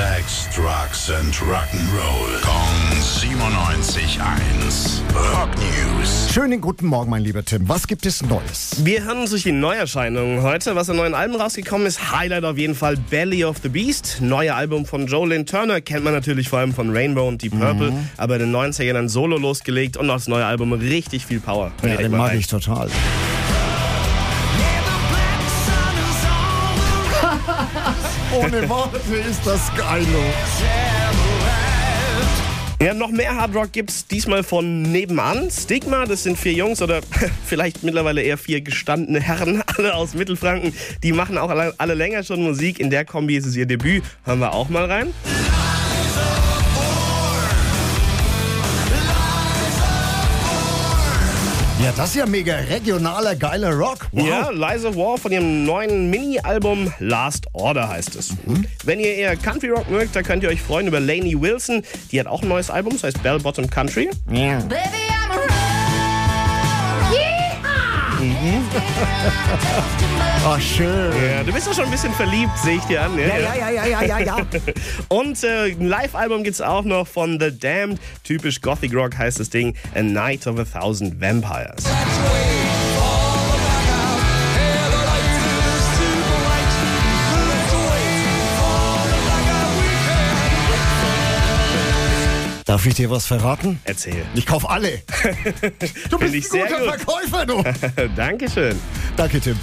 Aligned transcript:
Sex, 0.00 0.48
Drugs 0.56 1.10
and 1.10 1.34
Rock'n'Roll. 1.34 2.40
Kong 2.40 3.02
97.1. 3.02 5.02
Rock 5.14 5.50
News. 5.56 6.30
Schönen 6.32 6.62
guten 6.62 6.86
Morgen, 6.86 7.10
mein 7.10 7.22
lieber 7.22 7.44
Tim. 7.44 7.68
Was 7.68 7.86
gibt 7.86 8.06
es 8.06 8.22
Neues? 8.22 8.82
Wir 8.82 9.04
hören 9.04 9.18
uns 9.18 9.28
durch 9.28 9.42
die 9.42 9.52
Neuerscheinungen 9.52 10.42
heute. 10.42 10.74
Was 10.74 10.88
an 10.88 10.96
neuen 10.96 11.12
Alben 11.12 11.34
rausgekommen 11.34 11.86
ist, 11.86 12.18
Highlight 12.18 12.44
auf 12.44 12.56
jeden 12.56 12.74
Fall 12.74 12.96
Belly 12.96 13.44
of 13.44 13.58
the 13.62 13.68
Beast. 13.68 14.22
Neue 14.22 14.54
Album 14.54 14.86
von 14.86 15.06
Jolene 15.06 15.44
Turner, 15.44 15.82
kennt 15.82 16.02
man 16.02 16.14
natürlich 16.14 16.48
vor 16.48 16.60
allem 16.60 16.72
von 16.72 16.96
Rainbow 16.96 17.28
und 17.28 17.42
Deep 17.42 17.58
Purple, 17.58 17.92
aber 18.16 18.36
in 18.36 18.40
den 18.40 18.56
90ern 18.56 18.94
dann 18.94 19.10
solo 19.10 19.36
losgelegt 19.36 19.98
und 19.98 20.08
das 20.08 20.28
neue 20.28 20.46
Album 20.46 20.72
richtig 20.72 21.26
viel 21.26 21.40
Power. 21.40 21.72
Ja, 21.82 21.96
den 21.96 22.12
mag 22.12 22.30
rein. 22.30 22.38
ich 22.38 22.46
total. 22.46 22.88
Ohne 28.32 28.68
Worte 28.68 28.98
ist 29.28 29.44
das 29.44 29.74
geil. 29.74 30.06
Ja, 32.80 32.94
noch 32.94 33.10
mehr 33.10 33.34
Hard 33.34 33.54
Rock 33.54 33.72
gibt's 33.72 34.06
diesmal 34.06 34.42
von 34.42 34.82
nebenan. 34.82 35.50
Stigma, 35.50 36.04
das 36.06 36.22
sind 36.22 36.38
vier 36.38 36.52
Jungs 36.52 36.80
oder 36.80 37.00
vielleicht 37.44 37.82
mittlerweile 37.82 38.22
eher 38.22 38.38
vier 38.38 38.60
gestandene 38.60 39.20
Herren, 39.20 39.62
alle 39.76 39.94
aus 39.94 40.14
Mittelfranken. 40.14 40.72
Die 41.02 41.12
machen 41.12 41.38
auch 41.38 41.50
alle, 41.50 41.74
alle 41.78 41.94
länger 41.94 42.22
schon 42.22 42.42
Musik. 42.42 42.78
In 42.78 42.90
der 42.90 43.04
Kombi 43.04 43.36
ist 43.36 43.46
es 43.46 43.56
ihr 43.56 43.66
Debüt. 43.66 44.04
Hören 44.24 44.38
wir 44.38 44.54
auch 44.54 44.68
mal 44.68 44.84
rein. 44.84 45.12
Ja, 51.90 51.96
das 51.96 52.10
ist 52.10 52.16
ja 52.16 52.26
mega 52.26 52.54
regionaler, 52.54 53.34
geiler 53.34 53.72
Rock. 53.72 54.06
Wow. 54.12 54.24
Ja, 54.24 54.50
Liza 54.50 54.94
War 54.94 55.18
von 55.18 55.32
ihrem 55.32 55.64
neuen 55.64 56.08
Mini-Album 56.08 56.92
Last 57.00 57.48
Order 57.52 57.88
heißt 57.88 58.14
es. 58.14 58.32
Wenn 58.84 59.00
ihr 59.00 59.12
eher 59.12 59.34
Country 59.34 59.70
Rock 59.70 59.90
mögt, 59.90 60.14
da 60.14 60.22
könnt 60.22 60.44
ihr 60.44 60.50
euch 60.50 60.62
freuen 60.62 60.86
über 60.86 61.00
Lainey 61.00 61.40
Wilson. 61.40 61.82
Die 62.12 62.20
hat 62.20 62.28
auch 62.28 62.42
ein 62.42 62.48
neues 62.48 62.70
Album, 62.70 62.92
das 62.92 63.02
heißt 63.02 63.22
Bell 63.24 63.40
Bottom 63.40 63.68
Country. 63.68 64.08
Ja. 64.30 64.60
Baby, 64.60 65.09
A 68.40 68.62
Ach, 70.46 70.60
schön. 70.60 71.12
Ja, 71.22 71.42
du 71.42 71.52
bist 71.52 71.66
doch 71.66 71.74
schon 71.74 71.84
ein 71.84 71.90
bisschen 71.90 72.14
verliebt, 72.14 72.56
sehe 72.64 72.76
ich 72.76 72.82
dir 72.84 73.02
an. 73.02 73.18
Ja, 73.18 73.26
ja, 73.26 73.54
ja, 73.54 73.70
ja, 73.70 73.86
ja, 73.86 74.02
ja, 74.02 74.18
ja. 74.20 74.36
Und 75.08 75.44
äh, 75.44 75.72
ein 75.72 75.86
Live-Album 75.86 76.42
gibt's 76.42 76.62
auch 76.62 76.84
noch 76.84 77.06
von 77.06 77.38
The 77.38 77.50
Damned. 77.50 78.00
Typisch 78.24 78.62
Gothic 78.62 78.94
Rock 78.94 79.18
heißt 79.18 79.40
das 79.40 79.50
Ding 79.50 79.76
A 79.94 80.02
Night 80.02 80.46
of 80.46 80.58
a 80.58 80.64
Thousand 80.64 81.20
Vampires. 81.20 81.84
Darf 92.70 92.86
ich 92.86 92.94
dir 92.94 93.10
was 93.10 93.26
verraten? 93.26 93.80
Erzähl. 93.82 94.24
Ich 94.36 94.46
kauf 94.46 94.70
alle. 94.70 95.02
Du 96.08 96.18
bist 96.18 96.34
ich 96.36 96.44
ein 96.44 96.50
sehr 96.52 96.66
guter 96.68 96.78
gut. 96.78 97.00
Verkäufer, 97.00 97.44
du. 97.44 97.64
Dankeschön. 98.14 98.78
Danke, 99.16 99.40
Tim. 99.40 99.58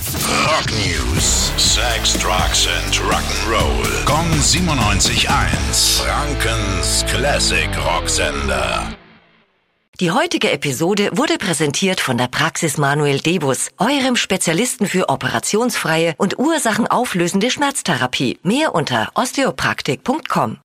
Rock 0.46 0.66
News. 0.72 1.54
Sex, 1.56 2.20
Drugs 2.20 2.68
and 2.68 3.00
Rock'n'Roll. 3.00 4.04
Kong 4.04 4.30
97.1. 4.34 6.02
Frankens 6.02 7.06
Classic 7.08 7.70
Rocksender. 7.78 8.90
Die 10.02 10.12
heutige 10.12 10.52
Episode 10.52 11.10
wurde 11.14 11.38
präsentiert 11.38 12.02
von 12.02 12.18
der 12.18 12.28
Praxis 12.28 12.78
Manuel 12.78 13.20
Debus, 13.20 13.70
eurem 13.78 14.18
Spezialisten 14.18 14.86
für 14.86 15.08
operationsfreie 15.08 16.14
und 16.18 16.38
ursachenauflösende 16.38 17.52
Schmerztherapie. 17.52 18.38
Mehr 18.44 18.76
unter 18.76 19.12
osteopraktik.com. 19.16 20.58